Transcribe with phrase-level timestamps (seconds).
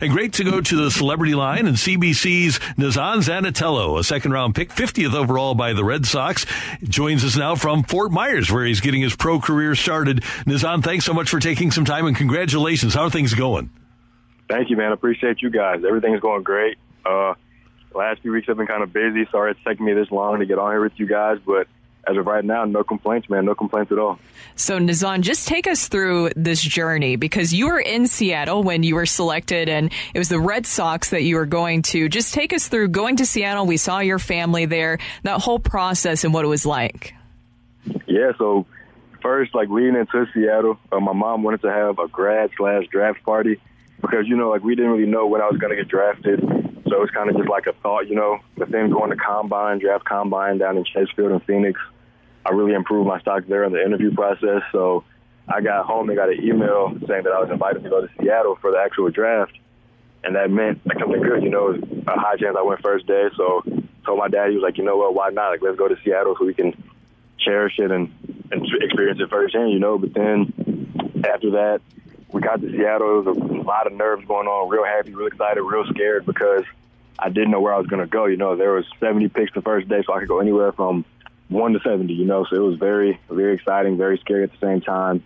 [0.00, 4.54] And great to go to the celebrity line and CBC's Nazzan Zanetello, a second round
[4.54, 6.46] pick, 50th overall by the Red Sox,
[6.84, 10.18] joins us now from Fort Myers, where he's getting his pro career started.
[10.46, 12.94] Nazzan, thanks so much for taking some time and congratulations.
[12.94, 13.70] How are things going?
[14.48, 14.92] Thank you, man.
[14.92, 15.82] Appreciate you guys.
[15.84, 16.78] Everything's going great.
[17.04, 17.34] Uh,
[17.92, 19.26] last few weeks have been kind of busy.
[19.32, 21.66] Sorry it's taken me this long to get on here with you guys, but
[22.08, 23.44] as of right now, no complaints, man.
[23.44, 24.18] No complaints at all.
[24.56, 28.94] So, Nazzan, just take us through this journey because you were in Seattle when you
[28.94, 32.08] were selected, and it was the Red Sox that you were going to.
[32.08, 33.66] Just take us through going to Seattle.
[33.66, 37.14] We saw your family there, that whole process and what it was like.
[38.06, 38.66] Yeah, so
[39.22, 43.22] first, like leading into Seattle, uh, my mom wanted to have a grad slash draft
[43.24, 43.60] party
[44.00, 46.40] because, you know, like we didn't really know when I was going to get drafted.
[46.40, 48.38] So it was kind of just like a thought, you know.
[48.56, 51.78] But then going to combine, draft combine down in Chase Field in Phoenix,
[52.48, 54.62] I really improved my stock there in the interview process.
[54.72, 55.04] So
[55.46, 58.08] I got home and got an email saying that I was invited to go to
[58.18, 59.52] Seattle for the actual draft.
[60.24, 61.74] And that meant like something good, you know,
[62.06, 63.28] a high chance I went first day.
[63.36, 63.62] So
[64.06, 65.50] told my dad, he was like, you know what, why not?
[65.50, 66.72] Like, let's go to Seattle so we can
[67.38, 68.10] cherish it and,
[68.50, 69.98] and experience it firsthand, you know.
[69.98, 71.82] But then after that,
[72.32, 73.20] we got to Seattle.
[73.20, 76.64] It was a lot of nerves going on, real happy, real excited, real scared because
[77.18, 78.24] I didn't know where I was going to go.
[78.24, 81.04] You know, there was 70 picks the first day, so I could go anywhere from–
[81.48, 82.14] one to seventy.
[82.14, 85.22] You know, so it was very, very exciting, very scary at the same time.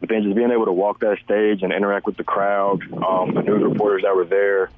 [0.00, 3.34] But then just being able to walk that stage and interact with the crowd, um,
[3.34, 4.70] the news reporters that were there,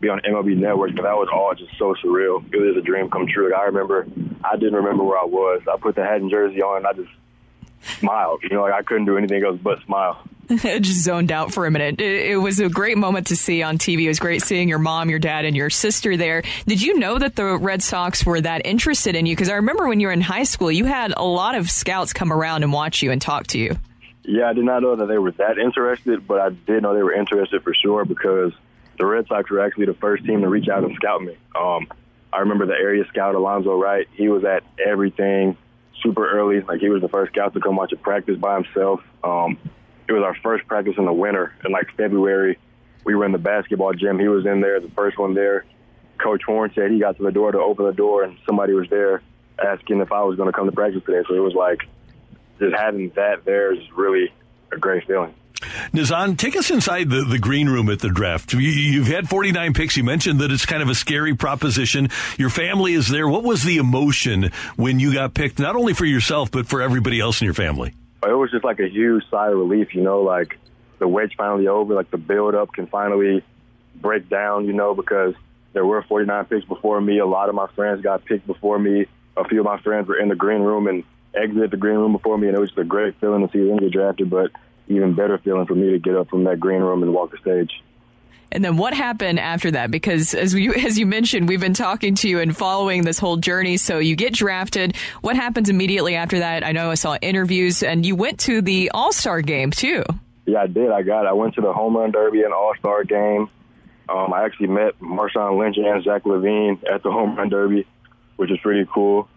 [0.00, 2.42] be on MLB Network, that was all just so surreal.
[2.52, 3.50] It was a dream come true.
[3.50, 4.06] Like, I remember,
[4.42, 5.62] I didn't remember where I was.
[5.70, 7.10] I put the hat and jersey on, and I just
[7.98, 8.42] smiled.
[8.42, 10.26] You know, like I couldn't do anything else but smile.
[10.48, 12.00] just zoned out for a minute.
[12.00, 14.04] It, it, was a great moment to see on TV.
[14.04, 16.42] It was great seeing your mom, your dad, and your sister there.
[16.66, 19.34] Did you know that the Red Sox were that interested in you?
[19.34, 22.12] Because I remember when you were in high school, you had a lot of scouts
[22.12, 23.76] come around and watch you and talk to you.
[24.24, 27.02] Yeah, I did not know that they were that interested, but I did know they
[27.02, 28.52] were interested for sure because
[28.98, 31.36] the Red Sox were actually the first team to reach out and scout me.
[31.54, 31.88] Um,
[32.32, 34.08] I remember the area scout Alonzo Wright.
[34.12, 35.56] He was at everything
[36.02, 36.60] super early.
[36.60, 39.00] Like he was the first scout to come watch a practice by himself.
[39.22, 39.58] Um,
[40.08, 42.58] it was our first practice in the winter in like February.
[43.04, 44.18] We were in the basketball gym.
[44.18, 45.64] He was in there, the first one there.
[46.18, 48.88] Coach Horn said he got to the door to open the door, and somebody was
[48.88, 49.22] there
[49.58, 51.22] asking if I was going to come to practice today.
[51.28, 51.82] So it was like
[52.58, 54.32] just having that there is really
[54.72, 55.34] a great feeling.
[55.92, 58.52] Nazzan, take us inside the, the green room at the draft.
[58.52, 59.96] You, have had 49 picks.
[59.96, 62.10] You mentioned that it's kind of a scary proposition.
[62.36, 63.28] Your family is there.
[63.28, 67.20] What was the emotion when you got picked, not only for yourself, but for everybody
[67.20, 67.94] else in your family?
[68.30, 70.58] It was just like a huge sigh of relief, you know, like
[70.98, 73.42] the wedge finally over, like the build up can finally
[73.96, 75.34] break down, you know, because
[75.72, 77.18] there were 49 picks before me.
[77.18, 79.06] A lot of my friends got picked before me.
[79.36, 81.04] A few of my friends were in the green room and
[81.34, 83.66] exited the green room before me, and it was just a great feeling to see
[83.66, 84.52] them get drafted, but
[84.88, 87.38] even better feeling for me to get up from that green room and walk the
[87.38, 87.82] stage.
[88.52, 89.90] And then what happened after that?
[89.90, 93.36] Because as you as you mentioned, we've been talking to you and following this whole
[93.36, 93.76] journey.
[93.76, 94.96] So you get drafted.
[95.20, 96.64] What happens immediately after that?
[96.64, 100.04] I know I saw interviews, and you went to the All Star game too.
[100.46, 100.90] Yeah, I did.
[100.90, 101.26] I got.
[101.26, 103.50] I went to the home run derby and All Star game.
[104.08, 107.86] Um, I actually met Marshawn Lynch and Zach LaVine at the home run derby,
[108.36, 109.28] which is pretty cool.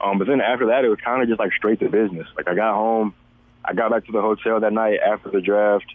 [0.00, 2.26] Um, but then after that, it was kind of just like straight to business.
[2.36, 3.14] Like I got home,
[3.64, 5.86] I got back to the hotel that night after the draft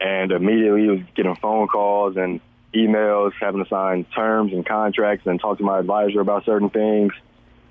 [0.00, 2.40] and immediately was getting phone calls and
[2.74, 7.12] emails, having to sign terms and contracts and talk to my advisor about certain things.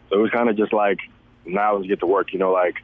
[0.10, 1.00] So it was kind of just like
[1.45, 2.33] now let's get to work.
[2.33, 2.75] You know, like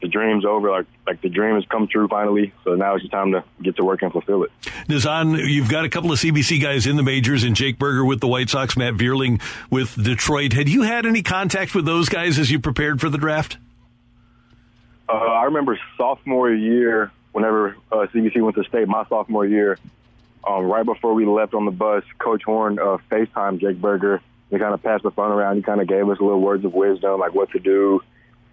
[0.00, 0.70] the dream's over.
[0.70, 2.52] Like like the dream has come true finally.
[2.64, 4.50] So now it's just time to get to work and fulfill it.
[4.88, 8.20] Nazzan, you've got a couple of CBC guys in the majors, and Jake Burger with
[8.20, 9.40] the White Sox, Matt Vierling
[9.70, 10.52] with Detroit.
[10.52, 13.58] Had you had any contact with those guys as you prepared for the draft?
[15.08, 19.78] Uh, I remember sophomore year whenever uh, CBC went to state my sophomore year,
[20.46, 24.20] um, right before we left on the bus, Coach Horn uh, FaceTime Jake Burger.
[24.50, 25.56] He kind of passed the phone around.
[25.56, 28.00] He kind of gave us a little words of wisdom, like what to do,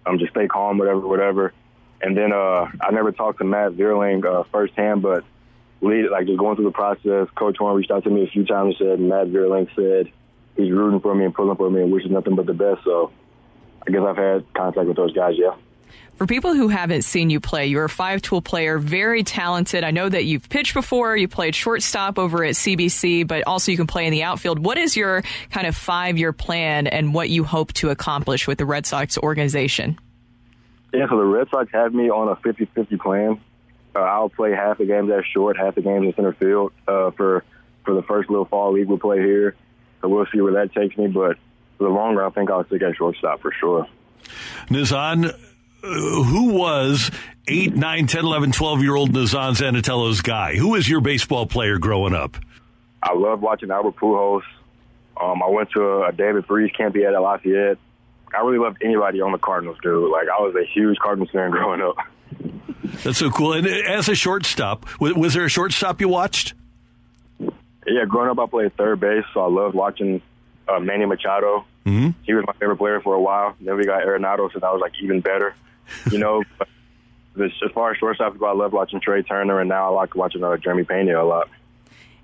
[0.06, 1.52] um, just stay calm, whatever, whatever.
[2.00, 5.24] And then uh, I never talked to Matt Vierling uh, firsthand, but
[5.80, 7.28] lead, like just going through the process.
[7.34, 10.12] Coach Horn reached out to me a few times and said Matt Vierling said
[10.56, 12.84] he's rooting for me and pulling for me and wishes nothing but the best.
[12.84, 13.10] So
[13.86, 15.34] I guess I've had contact with those guys.
[15.36, 15.56] Yeah.
[16.16, 19.84] For people who haven't seen you play, you're a five tool player, very talented.
[19.84, 23.76] I know that you've pitched before, you played shortstop over at CBC, but also you
[23.76, 24.58] can play in the outfield.
[24.58, 28.58] What is your kind of five year plan and what you hope to accomplish with
[28.58, 29.96] the Red Sox organization?
[30.92, 33.40] Yeah, so the Red Sox have me on a 50 50 plan.
[33.94, 37.12] Uh, I'll play half the games at short, half the games in center field uh,
[37.12, 37.44] for
[37.84, 39.54] for the first little fall league we'll play here.
[40.00, 41.06] So we'll see where that takes me.
[41.06, 41.36] But
[41.78, 43.86] for the longer, I think I'll stick at shortstop for sure.
[44.68, 45.34] Nazzan,
[45.82, 47.10] who was
[47.46, 50.56] 8, 9, 10, 11, 12 year old Nazzan Zanetello's guy?
[50.56, 52.36] Who was your baseball player growing up?
[53.02, 54.42] I loved watching Albert Pujols.
[55.20, 57.78] Um, I went to a, a David Freese camp at Lafayette.
[58.34, 60.10] I really loved anybody on the Cardinals, dude.
[60.10, 61.96] Like, I was a huge Cardinals fan growing up.
[63.02, 63.54] That's so cool.
[63.54, 66.54] And as a shortstop, was there a shortstop you watched?
[67.40, 70.20] Yeah, growing up, I played third base, so I loved watching
[70.68, 71.64] uh, Manny Machado.
[71.84, 72.10] Mm-hmm.
[72.22, 73.54] He was my favorite player for a while.
[73.60, 75.54] Then we got Arenado, so that was like even better.
[76.10, 76.68] You know, but
[77.36, 80.44] as far as shortstop go, I love watching Trea Turner, and now I like watching
[80.44, 81.48] uh, Jeremy Pena a lot.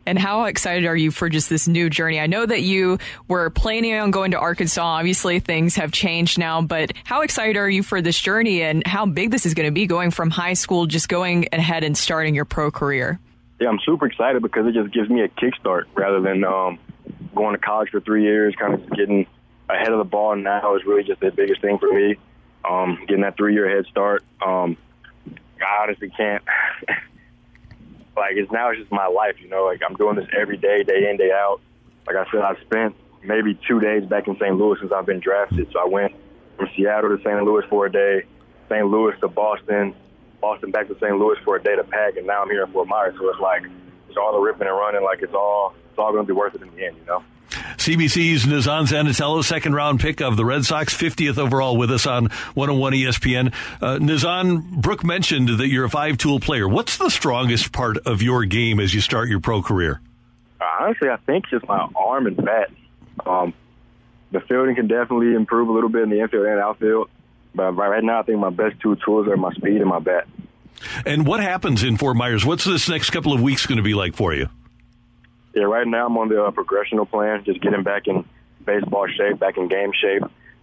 [0.06, 2.20] And how excited are you for just this new journey?
[2.20, 4.82] I know that you were planning on going to Arkansas.
[4.82, 9.06] Obviously, things have changed now, but how excited are you for this journey and how
[9.06, 12.34] big this is going to be going from high school, just going ahead and starting
[12.34, 13.18] your pro career?
[13.60, 16.78] Yeah, I'm super excited because it just gives me a kickstart rather than um,
[17.34, 19.26] going to college for three years, kind of getting
[19.74, 22.16] ahead of the ball now is really just the biggest thing for me.
[22.64, 24.24] Um, getting that three year head start.
[24.44, 24.76] Um,
[25.60, 26.42] I honestly can't.
[28.16, 29.64] like it's now it's just my life, you know.
[29.64, 31.60] Like I'm doing this every day, day in, day out.
[32.06, 34.56] Like I said, I've spent maybe two days back in St.
[34.56, 35.68] Louis since I've been drafted.
[35.72, 36.12] So I went
[36.56, 37.42] from Seattle to St.
[37.42, 38.22] Louis for a day,
[38.68, 38.86] St.
[38.86, 39.94] Louis to Boston,
[40.40, 41.16] Boston back to St.
[41.16, 43.14] Louis for a day to pack, and now I'm here in Fort Myers.
[43.18, 43.62] So it's like
[44.08, 45.02] it's all the ripping and running.
[45.02, 47.22] Like it's all it's all going to be worth it in the end, you know.
[47.76, 52.26] CBC's Nazzan Zanetello, second round pick of the Red Sox, 50th overall with us on
[52.54, 53.52] 101 ESPN.
[53.80, 56.68] Uh, Nazzan, Brooke mentioned that you're a five tool player.
[56.68, 60.00] What's the strongest part of your game as you start your pro career?
[60.80, 62.70] Honestly, I think just my arm and bat.
[63.24, 63.54] Um,
[64.32, 67.08] the fielding can definitely improve a little bit in the infield and outfield.
[67.54, 70.26] But right now, I think my best two tools are my speed and my bat.
[71.06, 72.44] And what happens in Fort Myers?
[72.44, 74.48] What's this next couple of weeks going to be like for you?
[75.54, 78.24] Yeah, right now I'm on the uh, progressional plan, just getting back in
[78.64, 80.22] baseball shape, back in game shape.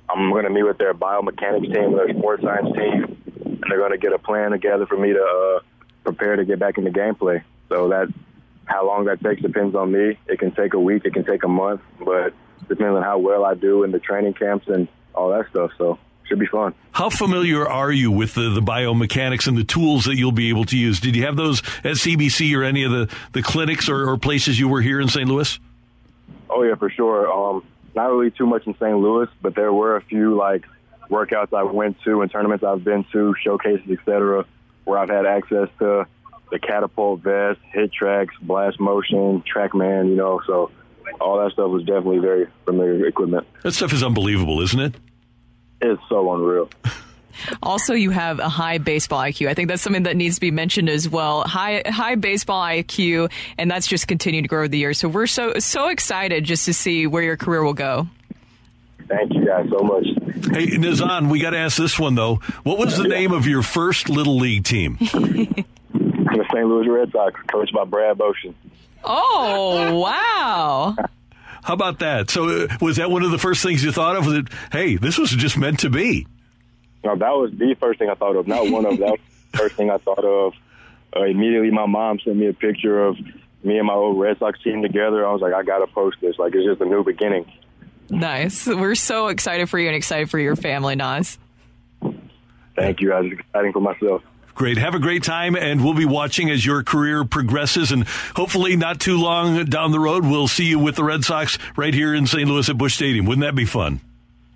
[0.10, 3.92] I'm going to meet with their biomechanics team, their sports science team, and they're going
[3.92, 5.60] to get a plan together for me to uh,
[6.04, 7.42] prepare to get back into gameplay.
[7.70, 8.10] So that
[8.66, 10.18] how long that takes depends on me.
[10.28, 12.34] It can take a week, it can take a month, but
[12.68, 15.72] depends on how well I do in the training camps and all that stuff.
[15.78, 16.00] So
[16.32, 16.74] should be fun.
[16.94, 20.64] How familiar are you with the, the biomechanics and the tools that you'll be able
[20.66, 21.02] to use?
[21.02, 24.58] Did you have those at CBC or any of the, the clinics or, or places
[24.58, 25.28] you were here in St.
[25.28, 25.60] Louis?
[26.50, 27.30] Oh yeah, for sure.
[27.30, 28.98] Um, not really too much in St.
[28.98, 30.64] Louis, but there were a few like
[31.10, 34.46] workouts I went to and tournaments I've been to, showcases, etc.,
[34.86, 36.08] where I've had access to
[36.50, 40.72] the catapult vest, HitTrax, blast motion, TrackMan, you know, so
[41.20, 43.46] all that stuff was definitely very familiar equipment.
[43.64, 44.96] That stuff is unbelievable, isn't it?
[45.82, 46.70] It's so unreal.
[47.64, 49.48] Also, you have a high baseball IQ.
[49.48, 51.44] I think that's something that needs to be mentioned as well.
[51.44, 55.00] High high baseball IQ, and that's just continued to grow over the years.
[55.00, 58.08] So we're so so excited just to see where your career will go.
[59.08, 60.06] Thank you guys so much.
[60.54, 62.36] Hey, Nazzan, we got to ask this one though.
[62.64, 64.98] What was the name of your first little league team?
[65.00, 66.68] the St.
[66.68, 68.54] Louis Red Sox, coached by Brad Boshin.
[69.04, 70.96] Oh wow!
[71.64, 72.30] How about that?
[72.30, 74.26] So, uh, was that one of the first things you thought of?
[74.26, 76.28] Was it, hey, this was just meant to be?
[77.04, 78.48] No, that was the first thing I thought of.
[78.48, 79.18] Not one of that.
[79.54, 80.54] first thing I thought of.
[81.16, 83.18] Uh, immediately, my mom sent me a picture of
[83.64, 85.26] me and my old Red Sox team together.
[85.28, 86.38] I was like, I gotta post this.
[86.40, 87.52] Like, it's just a new beginning.
[88.10, 88.68] Nice.
[88.68, 91.38] We're so excited for you and excited for your family, Nas.
[92.76, 94.24] Thank you, I was exciting for myself.
[94.56, 94.78] Great.
[94.78, 97.92] Have a great time, and we'll be watching as your career progresses.
[97.92, 98.06] And
[98.36, 101.94] hopefully, not too long down the road, we'll see you with the Red Sox right
[101.94, 102.48] here in St.
[102.48, 103.26] Louis at Busch Stadium.
[103.26, 104.02] Wouldn't that be fun?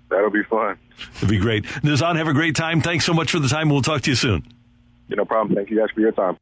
[0.08, 0.78] That'll be fun.
[1.16, 1.64] It'd be great.
[1.64, 2.80] Nazzan, have a great time.
[2.80, 3.68] Thanks so much for the time.
[3.68, 4.46] We'll talk to you soon.
[5.08, 5.54] no problem.
[5.56, 6.38] Thank you guys for your time.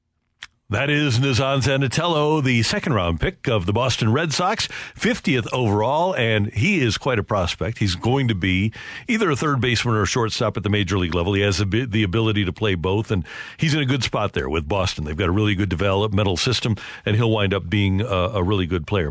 [0.70, 4.66] That is Nazzan Zanetello, the second round pick of the Boston Red Sox,
[4.96, 7.80] 50th overall, and he is quite a prospect.
[7.80, 8.72] He's going to be
[9.06, 11.34] either a third baseman or a shortstop at the major league level.
[11.34, 13.26] He has the ability to play both, and
[13.58, 15.04] he's in a good spot there with Boston.
[15.04, 18.64] They've got a really good developmental system, and he'll wind up being a, a really
[18.66, 19.10] good player.